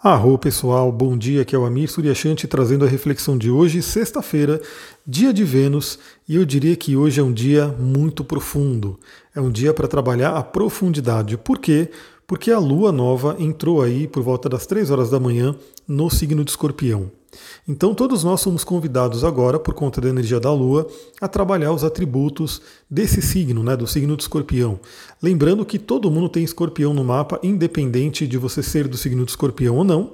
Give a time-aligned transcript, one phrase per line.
[0.00, 4.62] Arro pessoal, bom dia, aqui é o Amir Suryashanti trazendo a reflexão de hoje, sexta-feira,
[5.04, 8.96] dia de Vênus, e eu diria que hoje é um dia muito profundo.
[9.34, 11.36] É um dia para trabalhar a profundidade.
[11.36, 11.90] Por quê?
[12.28, 15.56] Porque a lua nova entrou aí por volta das 3 horas da manhã
[15.88, 17.10] no signo de Escorpião.
[17.66, 20.86] Então, todos nós somos convidados agora, por conta da energia da Lua,
[21.20, 22.60] a trabalhar os atributos
[22.90, 24.78] desse signo, né, do signo de Escorpião.
[25.22, 29.30] Lembrando que todo mundo tem Escorpião no mapa, independente de você ser do signo de
[29.30, 30.12] Escorpião ou não.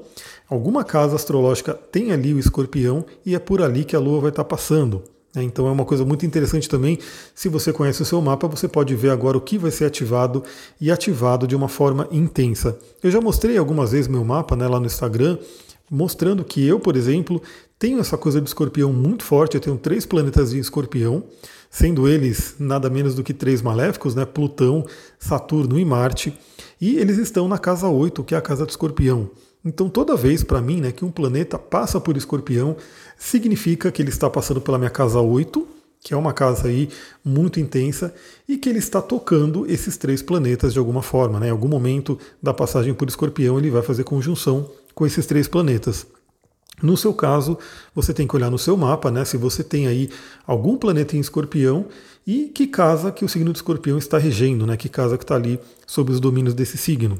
[0.48, 4.30] Alguma casa astrológica tem ali o Escorpião e é por ali que a Lua vai
[4.30, 5.02] estar passando.
[5.34, 5.42] Né.
[5.42, 6.98] Então é uma coisa muito interessante também.
[7.34, 10.42] Se você conhece o seu mapa, você pode ver agora o que vai ser ativado
[10.80, 12.78] e ativado de uma forma intensa.
[13.02, 15.38] Eu já mostrei algumas vezes meu mapa né, lá no Instagram
[15.90, 17.42] mostrando que eu, por exemplo,
[17.78, 19.54] tenho essa coisa de escorpião muito forte.
[19.54, 21.24] Eu tenho três planetas de escorpião,
[21.70, 24.24] sendo eles nada menos do que três maléficos, né?
[24.24, 24.84] Plutão,
[25.18, 26.36] Saturno e Marte.
[26.80, 29.30] E eles estão na casa 8, que é a casa do escorpião.
[29.64, 32.76] Então, toda vez para mim né, que um planeta passa por escorpião,
[33.16, 35.66] significa que ele está passando pela minha casa 8,
[36.00, 36.90] que é uma casa aí
[37.24, 38.14] muito intensa,
[38.46, 41.40] e que ele está tocando esses três planetas de alguma forma.
[41.40, 41.48] Né?
[41.48, 46.06] Em algum momento da passagem por escorpião, ele vai fazer conjunção com esses três planetas.
[46.82, 47.56] No seu caso,
[47.94, 50.10] você tem que olhar no seu mapa, né, se você tem aí
[50.46, 51.86] algum planeta em escorpião
[52.26, 55.36] e que casa que o signo de escorpião está regendo, né, que casa que está
[55.36, 57.18] ali sob os domínios desse signo.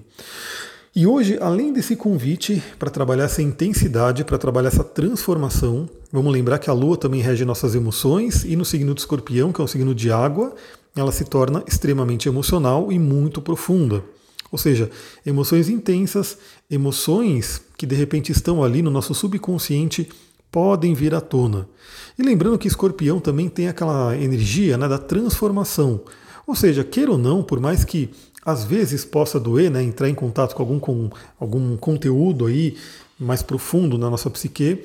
[0.97, 6.61] E hoje, além desse convite para trabalhar essa intensidade, para trabalhar essa transformação, vamos lembrar
[6.61, 9.67] que a Lua também rege nossas emoções e no signo de escorpião, que é um
[9.67, 10.55] signo de água,
[10.95, 14.05] ela se torna extremamente emocional e muito profunda.
[14.53, 14.89] Ou seja,
[15.27, 16.39] emoções intensas,
[16.71, 20.09] emoções que de repente estão ali no nosso subconsciente
[20.49, 21.69] podem vir à tona.
[22.17, 26.03] E lembrando que escorpião também tem aquela energia né, da transformação.
[26.47, 28.11] Ou seja, queira ou não, por mais que
[28.45, 32.77] às vezes possa doer, né, entrar em contato com algum, com algum conteúdo aí
[33.19, 34.85] mais profundo na nossa psique,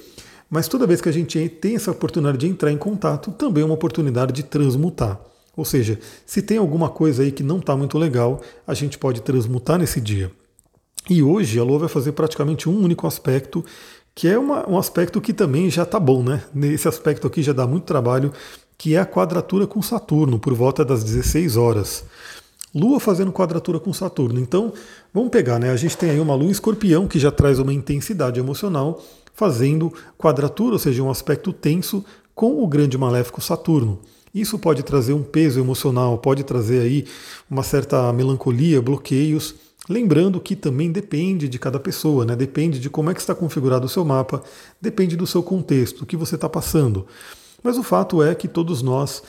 [0.50, 3.66] mas toda vez que a gente tem essa oportunidade de entrar em contato, também é
[3.66, 5.20] uma oportunidade de transmutar.
[5.56, 9.22] Ou seja, se tem alguma coisa aí que não está muito legal, a gente pode
[9.22, 10.32] transmutar nesse dia.
[11.10, 13.64] E hoje a Lua vai fazer praticamente um único aspecto,
[14.16, 16.44] que é uma, um aspecto que também já está bom, né?
[16.54, 18.32] Nesse aspecto aqui já dá muito trabalho,
[18.80, 22.06] que é a quadratura com Saturno, por volta das 16 horas.
[22.74, 24.40] Lua fazendo quadratura com Saturno.
[24.40, 24.72] Então,
[25.14, 25.70] vamos pegar, né?
[25.70, 29.04] A gente tem aí uma Lua escorpião que já traz uma intensidade emocional,
[29.36, 34.00] fazendo quadratura, ou seja, um aspecto tenso com o grande maléfico Saturno.
[34.34, 37.06] Isso pode trazer um peso emocional, pode trazer aí
[37.52, 39.56] uma certa melancolia, bloqueios.
[39.90, 42.34] Lembrando que também depende de cada pessoa, né?
[42.34, 44.42] depende de como é que está configurado o seu mapa,
[44.80, 47.06] depende do seu contexto, o que você está passando.
[47.64, 49.24] Mas o fato é que todos nós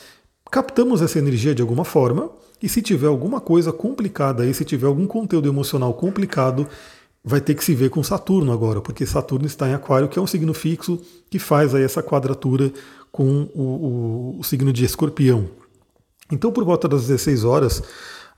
[0.51, 2.29] captamos essa energia de alguma forma,
[2.61, 6.67] e se tiver alguma coisa complicada aí, se tiver algum conteúdo emocional complicado,
[7.23, 10.21] vai ter que se ver com Saturno agora, porque Saturno está em Aquário, que é
[10.21, 10.99] um signo fixo
[11.29, 12.71] que faz aí essa quadratura
[13.11, 15.49] com o, o, o signo de escorpião.
[16.31, 17.83] Então, por volta das 16 horas,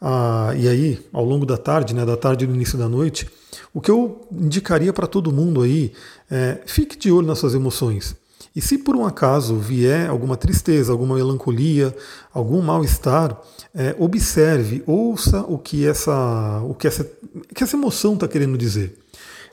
[0.01, 3.29] ah, e aí ao longo da tarde, né, da tarde e do início da noite,
[3.73, 5.93] o que eu indicaria para todo mundo aí
[6.29, 8.15] é fique de olho nas suas emoções.
[8.55, 11.95] E se por um acaso vier alguma tristeza, alguma melancolia,
[12.31, 13.39] algum mal-estar,
[13.73, 17.09] é, observe, ouça o que essa, o que essa,
[17.53, 18.95] que essa emoção está querendo dizer.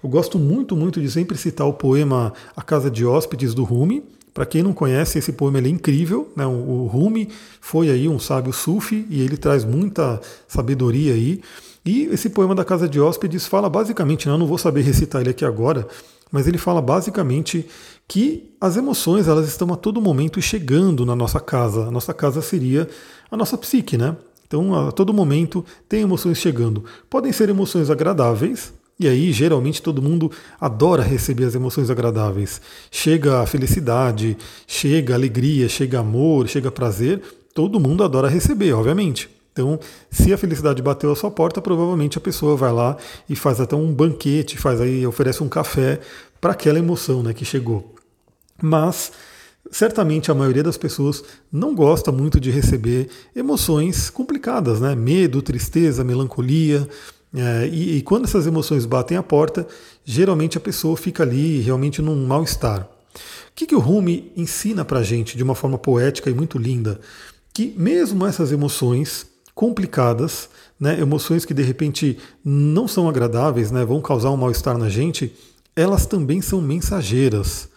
[0.02, 4.02] Eu gosto muito, muito de sempre citar o poema A Casa de Hóspedes do Rumi,
[4.32, 6.30] para quem não conhece, esse poema é incrível.
[6.36, 6.46] Né?
[6.46, 7.28] O Rumi
[7.60, 11.40] foi aí um sábio sufi e ele traz muita sabedoria aí.
[11.84, 14.34] E esse poema da Casa de Hóspedes fala basicamente, né?
[14.34, 15.86] eu não vou saber recitar ele aqui agora,
[16.30, 17.66] mas ele fala basicamente
[18.10, 21.86] que as emoções elas estão a todo momento chegando na nossa casa.
[21.86, 22.88] A nossa casa seria
[23.30, 24.16] a nossa psique, né?
[24.48, 26.84] Então, a todo momento tem emoções chegando.
[27.08, 30.28] Podem ser emoções agradáveis, e aí, geralmente, todo mundo
[30.60, 32.60] adora receber as emoções agradáveis.
[32.90, 37.22] Chega a felicidade, chega alegria, chega amor, chega prazer,
[37.54, 39.30] todo mundo adora receber, obviamente.
[39.52, 39.78] Então,
[40.10, 42.96] se a felicidade bateu a sua porta, provavelmente a pessoa vai lá
[43.28, 46.00] e faz até um banquete, faz aí, oferece um café
[46.40, 47.99] para aquela emoção né, que chegou.
[48.62, 49.12] Mas
[49.70, 51.22] certamente a maioria das pessoas
[51.52, 54.94] não gosta muito de receber emoções complicadas, né?
[54.94, 56.88] Medo, tristeza, melancolia.
[57.32, 59.66] É, e, e, quando essas emoções batem a porta,
[60.04, 62.82] geralmente a pessoa fica ali realmente num mal-estar.
[62.82, 66.58] O que, que o Rumi ensina para a gente de uma forma poética e muito
[66.58, 67.00] linda?
[67.52, 70.48] Que mesmo essas emoções complicadas,
[70.78, 75.34] né, emoções que de repente não são agradáveis, né, vão causar um mal-estar na gente,
[75.76, 77.68] elas também são mensageiras.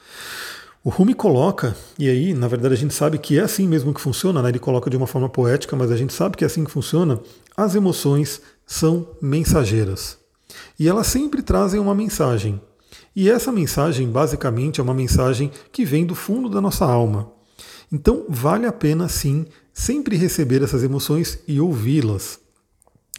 [0.83, 4.01] O Rumi coloca, e aí, na verdade, a gente sabe que é assim mesmo que
[4.01, 4.49] funciona, né?
[4.49, 7.21] ele coloca de uma forma poética, mas a gente sabe que é assim que funciona.
[7.55, 10.17] As emoções são mensageiras.
[10.77, 12.61] E elas sempre trazem uma mensagem.
[13.15, 17.31] E essa mensagem, basicamente, é uma mensagem que vem do fundo da nossa alma.
[17.89, 22.39] Então, vale a pena sim sempre receber essas emoções e ouvi-las.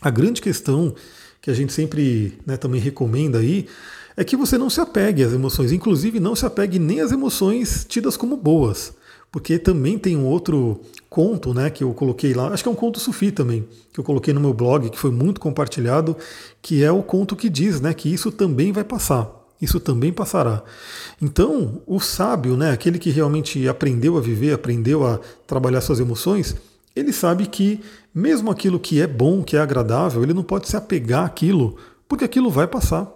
[0.02, 0.94] A grande questão
[1.40, 3.66] que a gente sempre né, também recomenda aí
[4.16, 7.84] é que você não se apegue às emoções, inclusive não se apegue nem às emoções
[7.88, 8.92] tidas como boas,
[9.32, 10.80] porque também tem um outro
[11.10, 14.04] conto, né, que eu coloquei lá, acho que é um conto sufi também, que eu
[14.04, 16.16] coloquei no meu blog, que foi muito compartilhado,
[16.62, 20.62] que é o conto que diz, né, que isso também vai passar isso também passará.
[21.20, 26.54] Então, o sábio, né, aquele que realmente aprendeu a viver, aprendeu a trabalhar suas emoções,
[26.94, 27.80] ele sabe que
[28.14, 31.76] mesmo aquilo que é bom, que é agradável, ele não pode se apegar àquilo,
[32.08, 33.10] porque aquilo vai passar.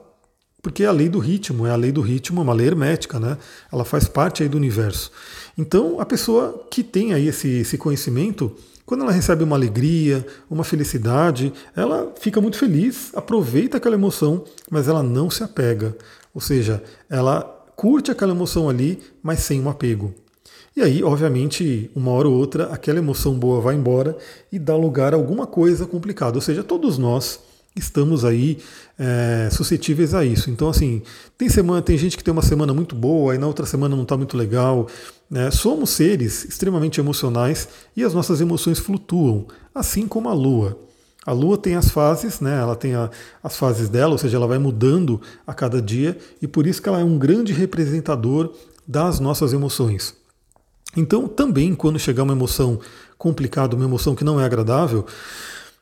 [0.61, 3.21] Porque é a lei do ritmo, é a lei do ritmo, é uma lei hermética,
[3.21, 3.39] né?
[3.73, 5.13] Ela faz parte aí do universo.
[5.57, 8.53] Então, a pessoa que tem aí esse, esse conhecimento,
[8.85, 14.89] quando ela recebe uma alegria, uma felicidade, ela fica muito feliz, aproveita aquela emoção, mas
[14.89, 15.97] ela não se apega.
[16.35, 17.43] Ou seja, ela
[17.77, 20.13] curte aquela emoção ali, mas sem um apego.
[20.77, 24.17] E aí, obviamente, uma hora ou outra, aquela emoção boa vai embora
[24.51, 26.37] e dá lugar a alguma coisa complicada.
[26.37, 27.41] Ou seja, todos nós
[27.79, 28.59] estamos aí
[28.99, 30.51] é, suscetíveis a isso.
[30.51, 31.03] Então, assim,
[31.37, 34.03] tem semana, tem gente que tem uma semana muito boa, e na outra semana não
[34.03, 34.87] está muito legal.
[35.31, 35.51] Né?
[35.51, 40.79] Somos seres extremamente emocionais e as nossas emoções flutuam, assim como a Lua.
[41.25, 42.59] A Lua tem as fases, né?
[42.59, 43.11] ela tem a,
[43.43, 46.89] as fases dela, ou seja, ela vai mudando a cada dia, e por isso que
[46.89, 48.55] ela é um grande representador
[48.87, 50.15] das nossas emoções.
[50.97, 52.81] Então, também, quando chegar uma emoção
[53.19, 55.05] complicada, uma emoção que não é agradável,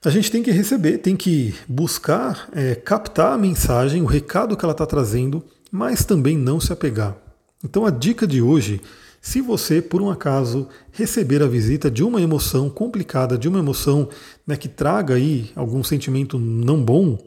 [0.06, 4.64] a gente tem que receber, tem que buscar é, captar a mensagem, o recado que
[4.64, 7.16] ela está trazendo, mas também não se apegar.
[7.64, 8.80] Então, a dica de hoje
[9.20, 14.08] se você, por um acaso, receber a visita de uma emoção complicada, de uma emoção
[14.46, 17.18] né, que traga aí algum sentimento não bom,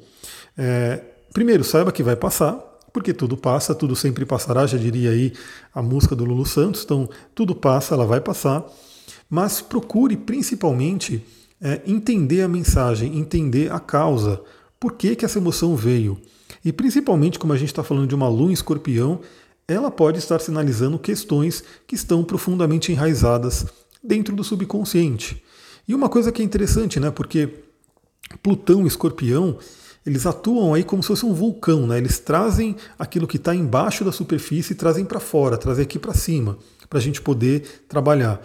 [0.57, 1.01] é,
[1.33, 2.53] primeiro saiba que vai passar,
[2.93, 5.33] porque tudo passa, tudo sempre passará, já diria aí
[5.75, 8.65] a música do Lulu Santos, então tudo passa, ela vai passar,
[9.29, 11.21] mas procure principalmente
[11.61, 14.41] é, entender a mensagem, entender a causa,
[14.79, 16.17] por que, que essa emoção veio.
[16.63, 19.19] E principalmente, como a gente está falando de uma lua em escorpião,
[19.67, 23.65] ela pode estar sinalizando questões que estão profundamente enraizadas
[24.03, 25.43] dentro do subconsciente.
[25.87, 27.11] E uma coisa que é interessante, né?
[27.11, 27.49] Porque
[28.41, 29.57] Plutão e Escorpião,
[30.05, 31.97] eles atuam aí como se fosse um vulcão, né?
[31.97, 36.13] Eles trazem aquilo que está embaixo da superfície e trazem para fora, trazem aqui para
[36.13, 36.57] cima,
[36.89, 38.41] para a gente poder trabalhar.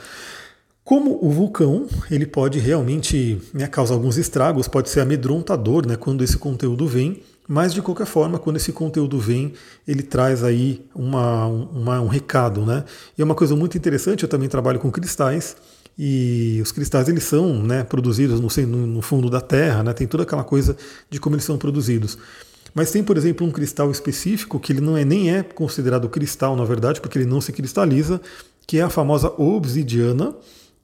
[0.85, 6.23] Como o vulcão, ele pode realmente né, causar alguns estragos, pode ser amedrontador né, quando
[6.23, 9.55] esse conteúdo vem, mas de qualquer forma, quando esse conteúdo vem,
[9.89, 12.85] ele traz aí uma, uma, um recado, né?
[13.17, 15.57] E é uma coisa muito interessante, eu também trabalho com cristais,
[15.99, 19.93] e os cristais eles são né, produzidos no, no fundo da Terra, né?
[19.93, 20.77] tem toda aquela coisa
[21.09, 22.19] de como eles são produzidos.
[22.75, 26.57] Mas tem, por exemplo, um cristal específico que ele não é nem é considerado cristal,
[26.57, 28.21] na verdade, porque ele não se cristaliza,
[28.67, 30.35] que é a famosa obsidiana,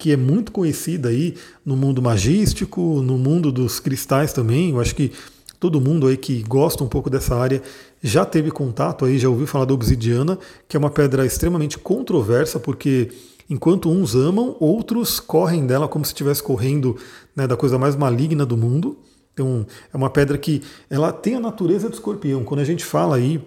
[0.01, 4.71] que é muito conhecida aí no mundo magístico, no mundo dos cristais também.
[4.71, 5.13] Eu acho que
[5.61, 7.63] todo mundo aí que gosta um pouco dessa área
[8.03, 12.59] já teve contato aí, já ouviu falar da obsidiana, que é uma pedra extremamente controversa,
[12.59, 13.11] porque
[13.49, 16.97] enquanto uns amam, outros correm dela como se estivesse correndo
[17.37, 18.97] né, da coisa mais maligna do mundo.
[19.35, 22.43] Então, é uma pedra que ela tem a natureza do escorpião.
[22.43, 23.39] Quando a gente fala aí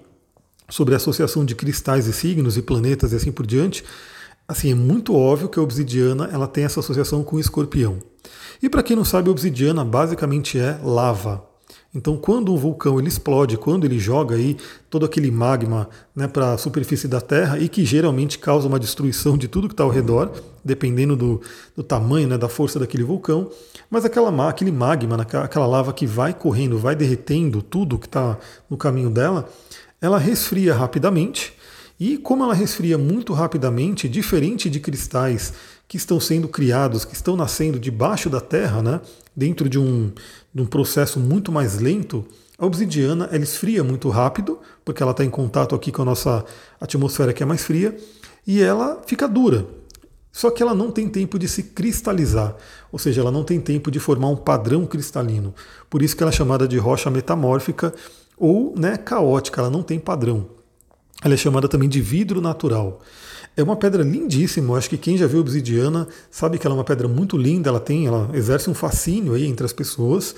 [0.70, 3.83] sobre a associação de cristais e signos e planetas e assim por diante,
[4.47, 8.00] assim, é muito óbvio que a obsidiana ela tem essa associação com o escorpião.
[8.62, 11.54] E para quem não sabe, obsidiana basicamente é lava.
[11.95, 14.57] Então, quando um vulcão ele explode, quando ele joga aí
[14.90, 19.38] todo aquele magma né, para a superfície da Terra e que geralmente causa uma destruição
[19.38, 20.31] de tudo que está ao redor,
[20.66, 21.42] dependendo do,
[21.76, 23.52] do tamanho, né, da força daquele vulcão,
[23.92, 28.76] mas aquela, aquele magma, aquela lava que vai correndo, vai derretendo tudo que está no
[28.76, 29.47] caminho dela,
[30.02, 31.54] ela resfria rapidamente.
[32.00, 35.54] E como ela resfria muito rapidamente, diferente de cristais
[35.88, 39.02] que estão sendo criados, que estão nascendo debaixo da Terra, né,
[39.35, 40.12] dentro de um,
[40.54, 42.26] de um processo muito mais lento,
[42.57, 46.45] a obsidiana ela esfria muito rápido, porque ela está em contato aqui com a nossa
[46.80, 47.95] atmosfera que é mais fria,
[48.45, 49.66] e ela fica dura.
[50.31, 52.56] Só que ela não tem tempo de se cristalizar,
[52.92, 55.54] ou seja, ela não tem tempo de formar um padrão cristalino.
[55.90, 57.94] Por isso que ela é chamada de rocha metamórfica
[58.35, 60.63] ou né, caótica, ela não tem padrão.
[61.23, 63.01] Ela é chamada também de vidro natural.
[63.56, 66.83] É uma pedra lindíssima, acho que quem já viu obsidiana sabe que ela é uma
[66.83, 70.35] pedra muito linda, ela tem, ela exerce um fascínio aí entre as pessoas.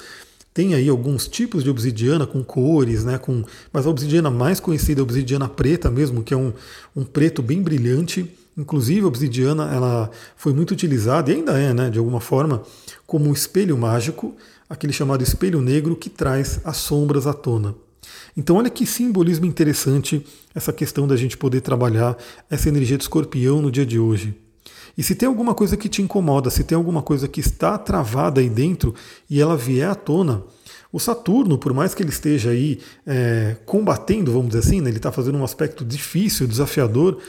[0.53, 3.17] Tem aí alguns tipos de obsidiana com cores, né?
[3.17, 6.53] Com, mas a obsidiana mais conhecida é a obsidiana preta mesmo, que é um,
[6.95, 8.29] um preto bem brilhante.
[8.57, 12.63] Inclusive a obsidiana ela foi muito utilizada, e ainda é, né, de alguma forma,
[13.05, 14.35] como um espelho mágico,
[14.69, 17.75] aquele chamado espelho negro que traz as sombras à tona.
[18.35, 22.17] Então, olha que simbolismo interessante essa questão da gente poder trabalhar
[22.50, 24.35] essa energia de escorpião no dia de hoje.
[24.97, 28.39] E se tem alguma coisa que te incomoda, se tem alguma coisa que está travada
[28.39, 28.95] aí dentro
[29.29, 30.43] e ela vier à tona,
[30.91, 34.97] o Saturno, por mais que ele esteja aí é, combatendo, vamos dizer assim, né, ele
[34.97, 37.19] está fazendo um aspecto difícil, desafiador,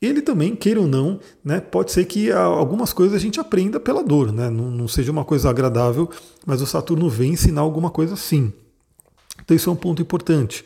[0.00, 4.02] ele também, queira ou não, né, pode ser que algumas coisas a gente aprenda pela
[4.02, 6.10] dor, né, não, não seja uma coisa agradável,
[6.44, 8.52] mas o Saturno vem ensinar alguma coisa sim.
[9.44, 10.64] Então isso é um ponto importante.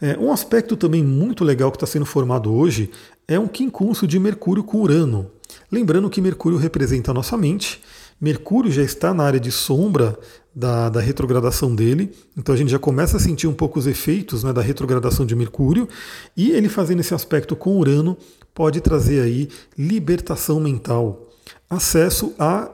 [0.00, 2.90] É, um aspecto também muito legal que está sendo formado hoje
[3.26, 5.30] é um quincúncio de Mercúrio com Urano.
[5.70, 7.80] Lembrando que Mercúrio representa a nossa mente,
[8.20, 10.18] Mercúrio já está na área de sombra
[10.54, 14.44] da, da, retrogradação dele, então a gente já começa a sentir um pouco os efeitos
[14.44, 15.88] né, da retrogradação de Mercúrio,
[16.36, 18.18] e ele fazendo esse aspecto com Urano
[18.52, 19.48] pode trazer aí
[19.78, 21.30] libertação mental,
[21.68, 22.70] acesso a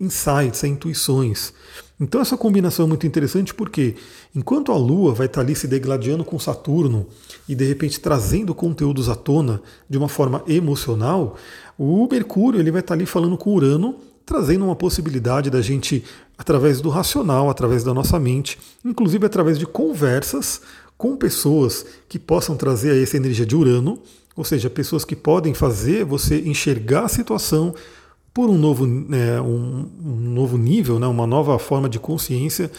[0.00, 1.52] insights, a intuições.
[2.00, 3.96] Então essa combinação é muito interessante porque
[4.34, 7.06] enquanto a Lua vai estar ali se degladiando com Saturno
[7.48, 11.36] e de repente trazendo conteúdos à tona de uma forma emocional,
[11.76, 16.04] o Mercúrio ele vai estar ali falando com Urano, trazendo uma possibilidade da gente
[16.36, 20.60] através do racional, através da nossa mente, inclusive através de conversas
[20.96, 24.00] com pessoas que possam trazer essa energia de Urano,
[24.36, 27.74] ou seja, pessoas que podem fazer você enxergar a situação
[28.38, 32.70] por um novo, é, um, um, novo nível, né, uma nova forma de consciência.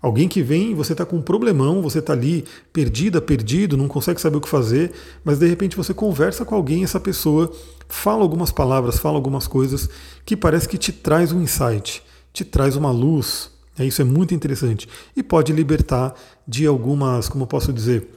[0.00, 4.20] Alguém que vem, você está com um problemão, você está ali perdida, perdido, não consegue
[4.20, 4.92] saber o que fazer,
[5.24, 7.52] mas de repente você conversa com alguém, essa pessoa
[7.88, 9.90] fala algumas palavras, fala algumas coisas
[10.24, 12.00] que parece que te traz um insight,
[12.32, 13.50] te traz uma luz.
[13.76, 14.88] É, isso é muito interessante.
[15.16, 16.14] E pode libertar
[16.46, 18.08] de algumas, como eu posso dizer,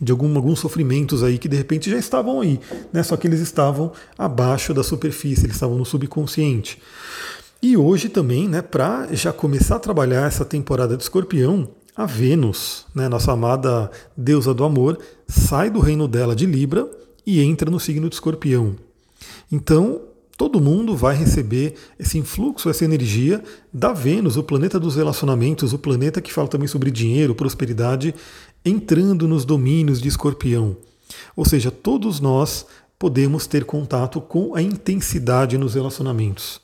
[0.00, 2.58] de algum, alguns sofrimentos aí que de repente já estavam aí,
[2.92, 3.02] né?
[3.02, 6.80] só que eles estavam abaixo da superfície, eles estavam no subconsciente.
[7.62, 12.86] E hoje também, né, para já começar a trabalhar essa temporada de escorpião, a Vênus,
[12.94, 16.90] né, nossa amada deusa do amor, sai do reino dela de Libra
[17.26, 18.76] e entra no signo de escorpião.
[19.52, 20.00] Então,
[20.38, 25.78] todo mundo vai receber esse influxo, essa energia da Vênus, o planeta dos relacionamentos, o
[25.78, 28.14] planeta que fala também sobre dinheiro, prosperidade,
[28.64, 30.76] entrando nos domínios de escorpião.
[31.34, 32.66] Ou seja, todos nós
[32.98, 36.60] podemos ter contato com a intensidade nos relacionamentos.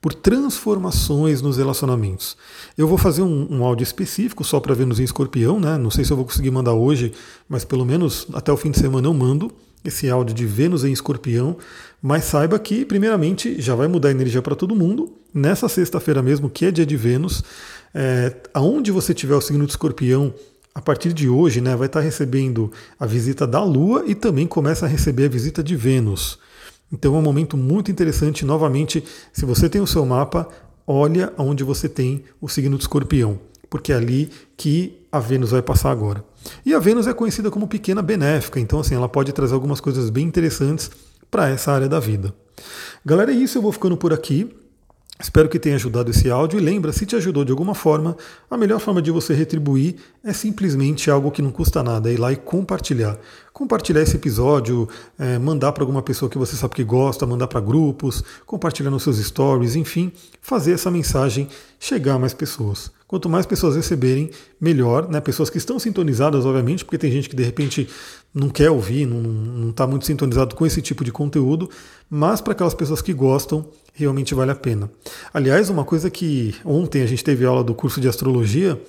[0.00, 2.34] Por transformações nos relacionamentos.
[2.76, 5.76] Eu vou fazer um, um áudio específico só para Vênus em escorpião, né?
[5.76, 7.12] Não sei se eu vou conseguir mandar hoje,
[7.46, 9.52] mas pelo menos até o fim de semana eu mando
[9.84, 11.58] esse áudio de Vênus em escorpião.
[12.00, 15.12] Mas saiba que, primeiramente, já vai mudar a energia para todo mundo.
[15.34, 17.44] Nessa sexta-feira mesmo, que é dia de Vênus,
[17.94, 20.32] é, aonde você tiver o signo de escorpião,
[20.74, 24.86] a partir de hoje, né, vai estar recebendo a visita da Lua e também começa
[24.86, 26.38] a receber a visita de Vênus.
[26.92, 28.44] Então é um momento muito interessante.
[28.44, 30.48] Novamente, se você tem o seu mapa,
[30.86, 35.62] olha onde você tem o signo de escorpião, porque é ali que a Vênus vai
[35.62, 36.24] passar agora.
[36.64, 40.08] E a Vênus é conhecida como pequena benéfica, então assim, ela pode trazer algumas coisas
[40.08, 40.90] bem interessantes
[41.30, 42.34] para essa área da vida.
[43.04, 44.50] Galera, é isso, eu vou ficando por aqui.
[45.20, 48.16] Espero que tenha ajudado esse áudio e lembra, se te ajudou de alguma forma,
[48.50, 52.16] a melhor forma de você retribuir é simplesmente algo que não custa nada, é ir
[52.16, 53.18] lá e compartilhar.
[53.52, 57.60] Compartilhar esse episódio, é, mandar para alguma pessoa que você sabe que gosta, mandar para
[57.60, 60.10] grupos, compartilhar nos seus stories, enfim,
[60.40, 61.48] fazer essa mensagem
[61.78, 62.90] chegar a mais pessoas.
[63.06, 65.20] Quanto mais pessoas receberem, melhor, né?
[65.20, 67.88] Pessoas que estão sintonizadas, obviamente, porque tem gente que de repente
[68.32, 71.68] não quer ouvir, não está muito sintonizado com esse tipo de conteúdo,
[72.08, 74.90] mas para aquelas pessoas que gostam, realmente vale a pena.
[75.34, 78.80] Aliás, uma coisa que ontem a gente teve aula do curso de astrologia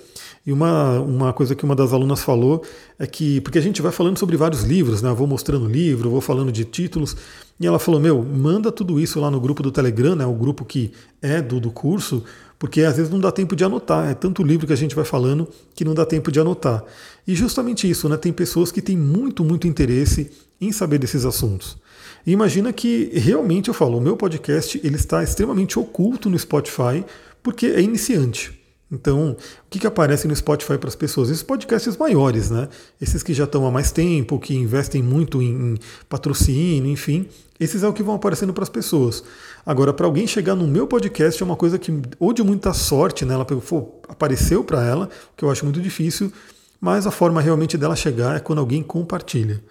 [0.46, 2.64] e uma, uma coisa que uma das alunas falou
[2.98, 5.10] é que, porque a gente vai falando sobre vários livros, né?
[5.10, 7.16] Eu vou mostrando livro, vou falando de títulos,
[7.60, 10.26] e ela falou: Meu, manda tudo isso lá no grupo do Telegram, né?
[10.26, 12.24] O grupo que é do, do curso,
[12.62, 14.08] porque às vezes não dá tempo de anotar.
[14.08, 16.84] É tanto livro que a gente vai falando que não dá tempo de anotar.
[17.26, 18.16] E justamente isso, né?
[18.16, 21.76] Tem pessoas que têm muito, muito interesse em saber desses assuntos.
[22.24, 27.04] E imagina que realmente eu falo, o meu podcast ele está extremamente oculto no Spotify
[27.42, 28.56] porque é iniciante.
[28.92, 31.30] Então, o que, que aparece no Spotify para as pessoas?
[31.30, 32.68] Esses podcasts maiores, né?
[33.00, 35.78] Esses que já estão há mais tempo, que investem muito em, em
[36.10, 37.26] patrocínio, enfim,
[37.58, 39.24] esses é o que vão aparecendo para as pessoas.
[39.64, 43.24] Agora, para alguém chegar no meu podcast é uma coisa que, ou de muita sorte,
[43.24, 43.32] né?
[43.32, 46.30] Ela pegou, apareceu para ela, que eu acho muito difícil,
[46.78, 49.62] mas a forma realmente dela chegar é quando alguém compartilha.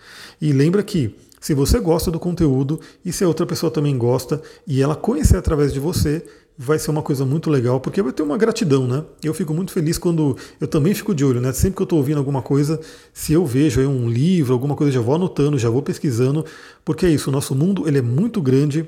[0.42, 4.42] E lembra que se você gosta do conteúdo e se a outra pessoa também gosta
[4.66, 6.24] e ela conhecer através de você,
[6.58, 9.04] vai ser uma coisa muito legal, porque vai ter uma gratidão, né?
[9.24, 11.52] Eu fico muito feliz quando eu também fico de olho, né?
[11.54, 12.80] Sempre que eu estou ouvindo alguma coisa,
[13.14, 16.46] se eu vejo um livro, alguma coisa, já vou anotando, já vou pesquisando,
[16.86, 18.86] porque é isso, o nosso mundo ele é muito grande.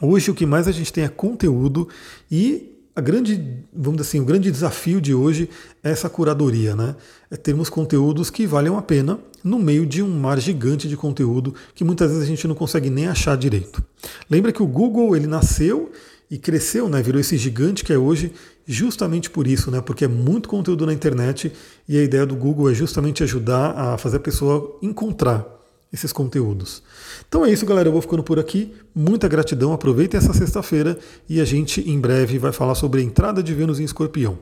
[0.00, 1.88] Hoje o que mais a gente tem é conteúdo
[2.30, 5.48] e a grande, vamos dizer assim, o grande desafio de hoje
[5.84, 6.96] é essa curadoria, né?
[7.30, 11.54] É termos conteúdos que valham a pena no meio de um mar gigante de conteúdo
[11.76, 13.80] que muitas vezes a gente não consegue nem achar direito.
[14.28, 15.92] Lembra que o Google ele nasceu
[16.30, 17.02] e cresceu, né?
[17.02, 18.32] Virou esse gigante que é hoje,
[18.66, 19.80] justamente por isso, né?
[19.80, 21.52] Porque é muito conteúdo na internet
[21.88, 25.46] e a ideia do Google é justamente ajudar a fazer a pessoa encontrar
[25.92, 26.82] esses conteúdos.
[27.28, 27.88] Então é isso, galera.
[27.88, 28.74] Eu vou ficando por aqui.
[28.94, 29.72] Muita gratidão.
[29.72, 33.80] Aproveitem essa sexta-feira e a gente em breve vai falar sobre a entrada de Vênus
[33.80, 34.38] em Escorpião.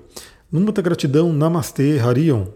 [0.50, 1.32] Muita gratidão.
[1.32, 2.46] Namastê, Harion.